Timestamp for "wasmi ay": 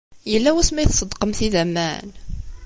0.55-0.87